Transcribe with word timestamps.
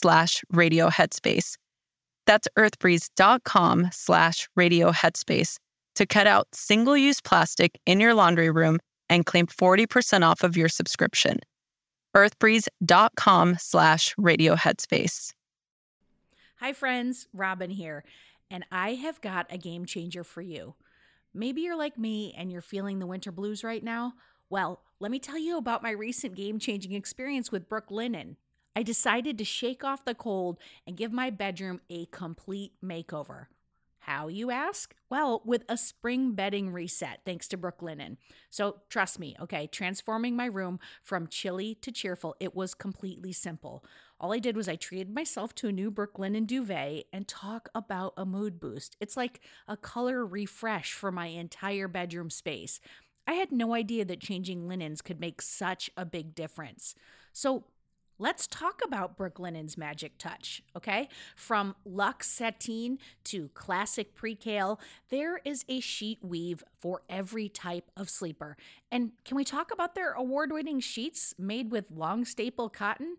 slash 0.00 0.42
radio 0.50 0.88
headspace. 0.88 1.56
That's 2.26 2.48
earthbreeze.com 2.58 3.88
slash 3.92 4.48
radio 4.54 4.92
headspace 4.92 5.56
to 5.94 6.06
cut 6.06 6.26
out 6.26 6.46
single-use 6.52 7.20
plastic 7.20 7.78
in 7.86 8.00
your 8.00 8.14
laundry 8.14 8.50
room 8.50 8.78
and 9.08 9.26
claim 9.26 9.46
40% 9.46 10.22
off 10.22 10.42
of 10.42 10.56
your 10.56 10.68
subscription 10.68 11.40
earthbreeze.com 12.16 13.56
slash 13.60 14.14
radio 14.18 14.56
headspace. 14.56 15.32
Hi, 16.58 16.72
friends. 16.72 17.28
Robin 17.32 17.70
here. 17.70 18.02
And 18.50 18.64
I 18.72 18.94
have 18.94 19.20
got 19.20 19.46
a 19.50 19.58
game 19.58 19.84
changer 19.84 20.24
for 20.24 20.40
you. 20.40 20.74
Maybe 21.34 21.60
you're 21.60 21.76
like 21.76 21.98
me 21.98 22.34
and 22.36 22.50
you're 22.50 22.62
feeling 22.62 22.98
the 22.98 23.06
winter 23.06 23.30
blues 23.30 23.62
right 23.62 23.84
now. 23.84 24.14
Well, 24.50 24.80
let 24.98 25.10
me 25.10 25.18
tell 25.18 25.38
you 25.38 25.58
about 25.58 25.82
my 25.82 25.90
recent 25.90 26.34
game 26.34 26.58
changing 26.58 26.92
experience 26.92 27.52
with 27.52 27.68
Brooklinen. 27.68 28.36
I 28.78 28.84
decided 28.84 29.38
to 29.38 29.44
shake 29.44 29.82
off 29.82 30.04
the 30.04 30.14
cold 30.14 30.56
and 30.86 30.96
give 30.96 31.10
my 31.10 31.30
bedroom 31.30 31.80
a 31.90 32.06
complete 32.12 32.74
makeover. 32.80 33.46
How, 33.98 34.28
you 34.28 34.52
ask? 34.52 34.94
Well, 35.10 35.42
with 35.44 35.64
a 35.68 35.76
spring 35.76 36.34
bedding 36.34 36.72
reset, 36.72 37.22
thanks 37.26 37.48
to 37.48 37.58
Brooklinen. 37.58 38.18
So 38.50 38.82
trust 38.88 39.18
me, 39.18 39.34
okay, 39.40 39.66
transforming 39.66 40.36
my 40.36 40.44
room 40.44 40.78
from 41.02 41.26
chilly 41.26 41.74
to 41.82 41.90
cheerful, 41.90 42.36
it 42.38 42.54
was 42.54 42.72
completely 42.72 43.32
simple. 43.32 43.84
All 44.20 44.32
I 44.32 44.38
did 44.38 44.56
was 44.56 44.68
I 44.68 44.76
treated 44.76 45.12
myself 45.12 45.56
to 45.56 45.66
a 45.66 45.72
new 45.72 45.90
Brooklinen 45.90 46.46
duvet 46.46 47.06
and 47.12 47.26
talk 47.26 47.70
about 47.74 48.14
a 48.16 48.24
mood 48.24 48.60
boost. 48.60 48.96
It's 49.00 49.16
like 49.16 49.40
a 49.66 49.76
color 49.76 50.24
refresh 50.24 50.92
for 50.92 51.10
my 51.10 51.26
entire 51.26 51.88
bedroom 51.88 52.30
space. 52.30 52.78
I 53.26 53.32
had 53.32 53.50
no 53.50 53.74
idea 53.74 54.04
that 54.04 54.20
changing 54.20 54.68
linens 54.68 55.02
could 55.02 55.18
make 55.18 55.42
such 55.42 55.90
a 55.96 56.06
big 56.06 56.36
difference. 56.36 56.94
So 57.32 57.64
Let's 58.20 58.48
talk 58.48 58.80
about 58.84 59.16
Brooklinen's 59.16 59.78
magic 59.78 60.18
touch, 60.18 60.60
okay? 60.76 61.08
From 61.36 61.76
luxe 61.84 62.28
sateen 62.28 62.98
to 63.24 63.48
classic 63.54 64.16
percale, 64.16 64.80
there 65.08 65.40
is 65.44 65.64
a 65.68 65.78
sheet 65.78 66.18
weave 66.20 66.64
for 66.76 67.02
every 67.08 67.48
type 67.48 67.92
of 67.96 68.10
sleeper. 68.10 68.56
And 68.90 69.12
can 69.24 69.36
we 69.36 69.44
talk 69.44 69.72
about 69.72 69.94
their 69.94 70.12
award 70.14 70.50
winning 70.50 70.80
sheets 70.80 71.32
made 71.38 71.70
with 71.70 71.92
long 71.94 72.24
staple 72.24 72.68
cotton? 72.68 73.18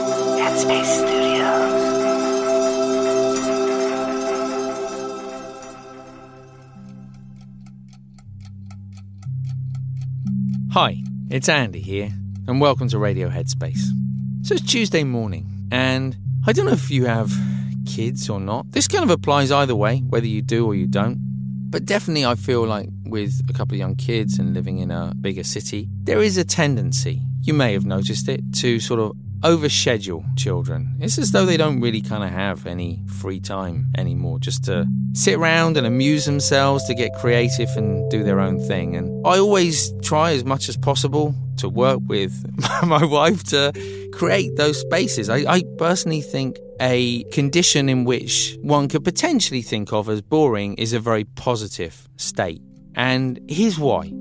Headspace. 0.41 1.05
Hi, 10.71 11.03
it's 11.29 11.47
Andy 11.47 11.79
here, 11.79 12.09
and 12.47 12.59
welcome 12.59 12.87
to 12.89 12.97
Radio 12.97 13.29
Headspace. 13.29 13.83
So 14.41 14.55
it's 14.55 14.63
Tuesday 14.63 15.03
morning, 15.03 15.45
and 15.71 16.17
I 16.47 16.53
don't 16.53 16.65
know 16.65 16.71
if 16.71 16.89
you 16.89 17.05
have 17.05 17.31
kids 17.85 18.27
or 18.27 18.39
not. 18.39 18.71
This 18.71 18.87
kind 18.87 19.03
of 19.03 19.11
applies 19.11 19.51
either 19.51 19.75
way, 19.75 19.99
whether 19.99 20.25
you 20.25 20.41
do 20.41 20.65
or 20.65 20.73
you 20.73 20.87
don't. 20.87 21.19
But 21.69 21.85
definitely, 21.85 22.25
I 22.25 22.33
feel 22.33 22.65
like 22.65 22.89
with 23.05 23.39
a 23.47 23.53
couple 23.53 23.75
of 23.75 23.79
young 23.79 23.95
kids 23.95 24.39
and 24.39 24.55
living 24.55 24.79
in 24.79 24.89
a 24.89 25.13
bigger 25.21 25.43
city, 25.43 25.87
there 26.01 26.19
is 26.23 26.39
a 26.39 26.43
tendency, 26.43 27.21
you 27.43 27.53
may 27.53 27.73
have 27.73 27.85
noticed 27.85 28.27
it, 28.27 28.41
to 28.55 28.79
sort 28.79 28.99
of 28.99 29.15
overschedule 29.41 30.23
children. 30.37 30.95
It's 30.99 31.17
as 31.17 31.31
though 31.31 31.45
they 31.45 31.57
don't 31.57 31.81
really 31.81 32.01
kind 32.01 32.23
of 32.23 32.29
have 32.29 32.65
any 32.65 33.03
free 33.07 33.39
time 33.39 33.87
anymore 33.97 34.39
just 34.39 34.63
to 34.65 34.85
sit 35.13 35.35
around 35.35 35.77
and 35.77 35.85
amuse 35.87 36.25
themselves, 36.25 36.85
to 36.85 36.95
get 36.95 37.13
creative 37.15 37.69
and 37.75 38.09
do 38.11 38.23
their 38.23 38.39
own 38.39 38.59
thing. 38.59 38.95
And 38.95 39.25
I 39.25 39.39
always 39.39 39.91
try 40.01 40.31
as 40.31 40.43
much 40.45 40.69
as 40.69 40.77
possible 40.77 41.35
to 41.57 41.69
work 41.69 41.99
with 42.07 42.33
my 42.85 43.03
wife 43.03 43.43
to 43.45 43.71
create 44.13 44.55
those 44.55 44.79
spaces. 44.79 45.29
I, 45.29 45.37
I 45.51 45.63
personally 45.77 46.21
think 46.21 46.57
a 46.79 47.23
condition 47.25 47.89
in 47.89 48.05
which 48.05 48.57
one 48.61 48.87
could 48.89 49.03
potentially 49.03 49.61
think 49.61 49.93
of 49.93 50.09
as 50.09 50.21
boring 50.21 50.75
is 50.75 50.93
a 50.93 50.99
very 50.99 51.23
positive 51.23 52.07
state. 52.17 52.61
And 52.95 53.39
here's 53.47 53.79
why. 53.79 54.11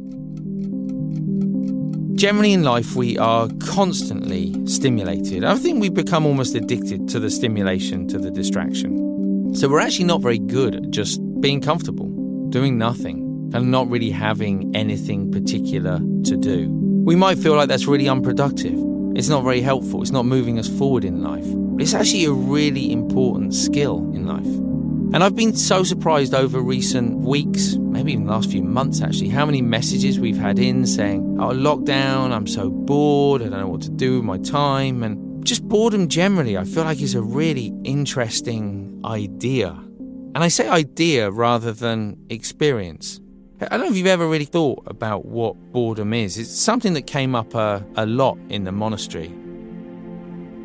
Generally 2.20 2.52
in 2.52 2.62
life, 2.64 2.96
we 2.96 3.16
are 3.16 3.48
constantly 3.60 4.54
stimulated. 4.66 5.42
I 5.42 5.54
think 5.54 5.80
we've 5.80 5.94
become 5.94 6.26
almost 6.26 6.54
addicted 6.54 7.08
to 7.08 7.18
the 7.18 7.30
stimulation, 7.30 8.06
to 8.08 8.18
the 8.18 8.30
distraction. 8.30 9.54
So 9.54 9.70
we're 9.70 9.80
actually 9.80 10.04
not 10.04 10.20
very 10.20 10.38
good 10.38 10.74
at 10.74 10.90
just 10.90 11.18
being 11.40 11.62
comfortable, 11.62 12.10
doing 12.50 12.76
nothing, 12.76 13.50
and 13.54 13.70
not 13.70 13.88
really 13.88 14.10
having 14.10 14.70
anything 14.76 15.32
particular 15.32 15.98
to 16.24 16.36
do. 16.36 16.68
We 17.06 17.16
might 17.16 17.38
feel 17.38 17.56
like 17.56 17.68
that's 17.68 17.86
really 17.86 18.06
unproductive. 18.06 18.78
It's 19.16 19.30
not 19.30 19.42
very 19.42 19.62
helpful. 19.62 20.02
It's 20.02 20.12
not 20.12 20.26
moving 20.26 20.58
us 20.58 20.68
forward 20.68 21.06
in 21.06 21.22
life. 21.22 21.46
But 21.46 21.80
it's 21.80 21.94
actually 21.94 22.26
a 22.26 22.32
really 22.32 22.92
important 22.92 23.54
skill 23.54 23.96
in 24.12 24.26
life. 24.26 24.69
And 25.12 25.24
I've 25.24 25.34
been 25.34 25.56
so 25.56 25.82
surprised 25.82 26.34
over 26.34 26.60
recent 26.60 27.18
weeks, 27.18 27.74
maybe 27.74 28.12
even 28.12 28.26
the 28.26 28.30
last 28.30 28.48
few 28.48 28.62
months 28.62 29.02
actually, 29.02 29.28
how 29.28 29.44
many 29.44 29.60
messages 29.60 30.20
we've 30.20 30.38
had 30.38 30.56
in 30.60 30.86
saying, 30.86 31.36
Oh, 31.40 31.48
lockdown, 31.48 32.30
I'm 32.30 32.46
so 32.46 32.70
bored, 32.70 33.42
I 33.42 33.48
don't 33.48 33.58
know 33.58 33.66
what 33.66 33.82
to 33.82 33.90
do 33.90 34.16
with 34.16 34.24
my 34.24 34.38
time. 34.38 35.02
And 35.02 35.44
just 35.44 35.66
boredom 35.68 36.08
generally, 36.08 36.56
I 36.56 36.62
feel 36.62 36.84
like 36.84 37.00
is 37.00 37.16
a 37.16 37.22
really 37.22 37.74
interesting 37.82 39.00
idea. 39.04 39.70
And 39.70 40.38
I 40.38 40.48
say 40.48 40.68
idea 40.68 41.32
rather 41.32 41.72
than 41.72 42.16
experience. 42.30 43.20
I 43.60 43.66
don't 43.66 43.80
know 43.80 43.90
if 43.90 43.96
you've 43.96 44.06
ever 44.06 44.28
really 44.28 44.44
thought 44.44 44.84
about 44.86 45.26
what 45.26 45.56
boredom 45.72 46.14
is. 46.14 46.38
It's 46.38 46.56
something 46.56 46.94
that 46.94 47.08
came 47.08 47.34
up 47.34 47.52
a, 47.56 47.84
a 47.96 48.06
lot 48.06 48.38
in 48.48 48.62
the 48.62 48.70
monastery. 48.70 49.34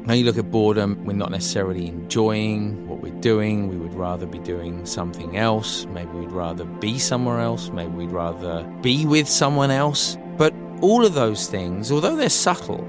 Now, 0.06 0.14
you 0.14 0.24
look 0.24 0.38
at 0.38 0.52
boredom, 0.52 1.04
we're 1.04 1.14
not 1.14 1.32
necessarily 1.32 1.88
enjoying 1.88 2.88
what 2.88 3.02
we're 3.02 3.20
doing. 3.22 3.70
We 3.70 3.78
would 3.78 3.96
rather 3.96 4.28
be 4.28 4.38
doing 4.38 4.86
something 4.86 5.36
else. 5.36 5.88
Maybe 5.88 6.12
we'd 6.12 6.32
rather 6.32 6.64
be 6.64 7.00
somewhere 7.00 7.40
else. 7.40 7.72
Maybe 7.72 7.92
we'd 7.92 8.12
rather 8.12 8.64
be 8.84 9.08
with 9.08 9.28
someone 9.28 9.72
else. 9.72 10.16
But 10.38 10.54
all 10.82 11.04
of 11.04 11.16
those 11.16 11.48
things, 11.48 11.92
although 11.92 12.16
they're 12.16 12.30
subtle, 12.30 12.88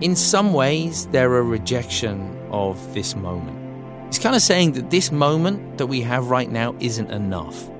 in 0.00 0.16
some 0.16 0.52
ways 0.52 1.06
they're 1.06 1.36
a 1.36 1.42
rejection 1.42 2.36
of 2.50 2.92
this 2.92 3.14
moment. 3.14 3.56
It's 4.08 4.18
kind 4.18 4.34
of 4.34 4.42
saying 4.42 4.72
that 4.72 4.90
this 4.90 5.12
moment 5.12 5.78
that 5.78 5.86
we 5.86 6.00
have 6.00 6.28
right 6.28 6.50
now 6.50 6.74
isn't 6.80 7.12
enough. 7.12 7.70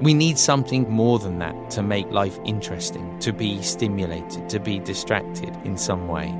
We 0.00 0.14
need 0.14 0.38
something 0.38 0.88
more 0.88 1.18
than 1.18 1.40
that 1.40 1.70
to 1.70 1.82
make 1.82 2.08
life 2.12 2.38
interesting, 2.44 3.18
to 3.18 3.32
be 3.32 3.60
stimulated, 3.62 4.48
to 4.50 4.60
be 4.60 4.78
distracted 4.78 5.56
in 5.64 5.76
some 5.76 6.06
way. 6.06 6.32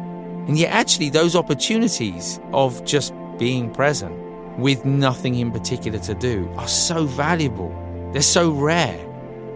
And 0.46 0.58
yet, 0.58 0.72
actually, 0.72 1.10
those 1.10 1.34
opportunities 1.34 2.40
of 2.52 2.84
just 2.84 3.12
being 3.38 3.72
present 3.72 4.14
with 4.58 4.84
nothing 4.84 5.34
in 5.34 5.50
particular 5.50 5.98
to 6.00 6.14
do 6.14 6.48
are 6.56 6.68
so 6.68 7.04
valuable. 7.04 7.74
They're 8.12 8.22
so 8.22 8.50
rare. 8.50 8.98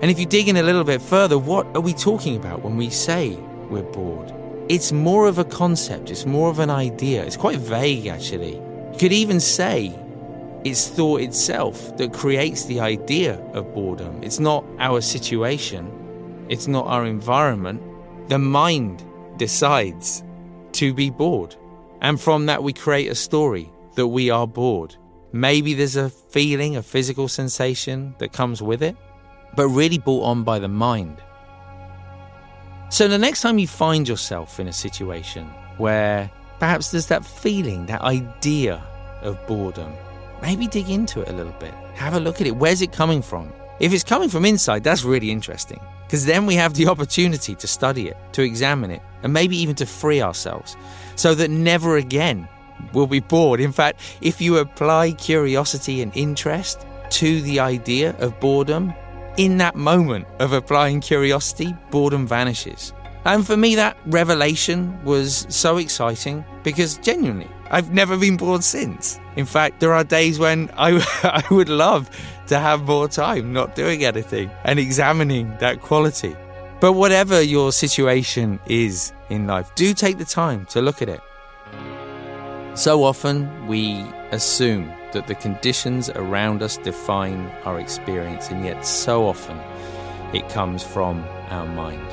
And 0.03 0.11
if 0.11 0.19
you 0.19 0.27
dig 0.27 0.49
in 0.49 0.57
a 0.57 0.63
little 0.63 0.85
bit 0.85 1.01
further, 1.01 1.39
what 1.39 1.67
are 1.75 1.81
we 1.81 1.93
talking 1.93 2.37
about 2.37 2.63
when 2.63 2.77
we 2.77 2.91
say 2.91 3.37
we're 3.69 3.83
bored? 3.83 4.33
It's 4.69 4.93
more 4.93 5.27
of 5.27 5.39
a 5.39 5.45
concept, 5.45 6.11
it's 6.11 6.27
more 6.27 6.49
of 6.49 6.59
an 6.59 6.71
idea. 6.71 7.25
It's 7.25 7.37
quite 7.37 7.59
vague, 7.59 8.07
actually. 8.07 8.57
You 8.57 8.99
could 8.99 9.13
even 9.13 9.41
say 9.41 9.95
it's 10.65 10.89
thought 10.89 11.21
itself 11.21 11.97
that 11.97 12.13
creates 12.13 12.65
the 12.65 12.81
idea 12.81 13.41
of 13.53 13.75
boredom. 13.75 14.23
It's 14.23 14.39
not 14.39 14.65
our 14.79 15.01
situation, 15.01 16.47
it's 16.49 16.67
not 16.67 16.87
our 16.87 17.07
environment. 17.07 17.83
The 18.29 18.39
mind 18.39 19.05
decides 19.39 20.23
to 20.75 20.95
be 20.95 21.11
bored. 21.11 21.57
And 22.01 22.21
from 22.21 22.47
that, 22.47 22.63
we 22.63 22.73
create 22.73 23.09
a 23.09 23.15
story 23.15 23.71
that 23.97 24.07
we 24.07 24.31
are 24.31 24.47
bored. 24.47 24.97
Maybe 25.33 25.75
there's 25.75 25.97
a 25.97 26.11
feeling, 26.11 26.77
a 26.77 26.83
physical 26.83 27.29
sensation 27.29 28.15
that 28.19 28.33
comes 28.33 28.63
with 28.63 28.83
it, 28.83 28.97
but 29.55 29.69
really 29.69 29.99
brought 29.99 30.25
on 30.25 30.43
by 30.45 30.59
the 30.59 30.69
mind. 30.69 31.23
So 32.89 33.07
the 33.07 33.19
next 33.19 33.43
time 33.43 33.59
you 33.59 33.69
find 33.69 34.09
yourself 34.09 34.59
in 34.59 34.67
a 34.67 34.73
situation 34.73 35.47
where 35.77 36.31
perhaps 36.59 36.91
there's 36.91 37.07
that 37.07 37.25
feeling, 37.25 37.87
that 37.87 38.01
idea 38.03 38.83
of 39.23 39.39
boredom, 39.47 39.93
maybe 40.43 40.67
dig 40.67 40.89
into 40.89 41.21
it 41.21 41.29
a 41.29 41.33
little 41.33 41.55
bit. 41.61 41.73
Have 41.95 42.15
a 42.15 42.21
look 42.21 42.41
at 42.41 42.47
it. 42.47 42.57
Where's 42.57 42.83
it 42.83 42.93
coming 42.93 43.23
from? 43.23 43.53
If 43.79 43.93
it's 43.93 44.05
coming 44.05 44.29
from 44.29 44.45
inside, 44.45 44.83
that's 44.83 45.05
really 45.05 45.31
interesting 45.31 45.81
because 46.11 46.27
then 46.27 46.45
we 46.45 46.57
have 46.57 46.75
the 46.75 46.89
opportunity 46.89 47.55
to 47.55 47.69
study 47.69 48.09
it, 48.09 48.17
to 48.33 48.43
examine 48.43 48.91
it, 48.91 49.01
and 49.23 49.33
maybe 49.33 49.57
even 49.57 49.77
to 49.77 49.87
free 49.87 50.21
ourselves 50.21 50.77
so 51.15 51.37
that 51.37 51.51
never 51.51 51.99
again 51.99 52.49
we'll 52.93 53.07
be 53.07 53.21
bored. 53.21 53.61
In 53.61 53.71
fact, 53.71 54.01
if 54.21 54.41
you 54.41 54.59
apply 54.59 55.13
curiosity 55.13 56.03
and 56.03 56.11
interest 56.17 56.85
to 57.11 57.41
the 57.43 57.61
idea 57.61 58.17
of 58.19 58.41
boredom, 58.41 58.93
in 59.37 59.59
that 59.59 59.77
moment 59.77 60.27
of 60.41 60.53
applying 60.53 61.01
curiosity, 61.01 61.77
boredom 61.93 62.27
vanishes. 62.27 62.93
And 63.25 63.47
for 63.47 63.57
me, 63.57 63.77
that 63.77 63.97
revelation 64.07 64.99
was 65.05 65.47
so 65.49 65.77
exciting 65.77 66.45
because 66.65 66.99
genuinely, 66.99 67.49
I've 67.71 67.93
never 67.93 68.17
been 68.17 68.37
bored 68.37 68.65
since. 68.65 69.21
In 69.37 69.47
fact, 69.47 69.79
there 69.79 69.93
are 69.93 70.03
days 70.03 70.41
when 70.41 70.71
I, 70.77 71.07
I 71.23 71.55
would 71.55 71.69
love 71.69 72.11
to 72.51 72.59
have 72.59 72.83
more 72.83 73.09
time 73.09 73.53
not 73.53 73.77
doing 73.77 74.05
anything 74.05 74.51
and 74.65 74.79
examining 74.79 75.57
that 75.59 75.81
quality. 75.81 76.37
But 76.81 76.95
whatever 76.95 77.41
your 77.41 77.71
situation 77.71 78.59
is 78.67 79.13
in 79.29 79.47
life, 79.47 79.73
do 79.77 79.95
take 79.95 80.19
the 80.19 80.25
time 80.25 80.67
to 80.67 80.83
look 80.83 81.01
at 81.01 81.09
it. 81.09 81.21
So 82.75 83.05
often 83.05 83.69
we 83.69 84.05
assume 84.33 84.93
that 85.13 85.29
the 85.29 85.35
conditions 85.37 86.11
around 86.11 86.63
us 86.63 86.77
define 86.77 87.47
our 87.65 87.79
experience, 87.79 88.51
and 88.51 88.65
yet 88.65 88.85
so 88.85 89.27
often 89.27 89.59
it 90.35 90.49
comes 90.49 90.83
from 90.83 91.25
our 91.51 91.67
mind. 91.67 92.07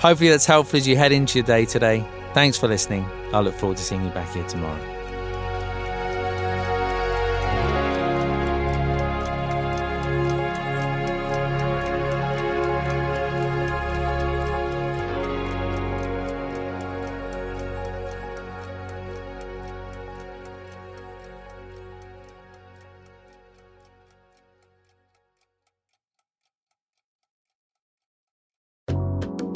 Hopefully, 0.00 0.30
that's 0.30 0.46
helpful 0.46 0.78
as 0.78 0.88
you 0.88 0.96
head 0.96 1.12
into 1.12 1.38
your 1.38 1.46
day 1.46 1.64
today. 1.64 2.04
Thanks 2.34 2.56
for 2.56 2.66
listening. 2.66 3.04
I 3.32 3.40
look 3.40 3.54
forward 3.54 3.76
to 3.76 3.84
seeing 3.84 4.04
you 4.04 4.10
back 4.10 4.32
here 4.34 4.46
tomorrow. 4.48 4.99